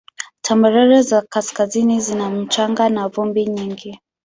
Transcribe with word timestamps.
Tambarare 0.41 1.01
za 1.01 1.21
kaskazini 1.21 1.99
zina 2.01 2.29
mchanga 2.29 2.89
na 2.89 3.07
vumbi 3.07 3.45
nyingi. 3.45 3.99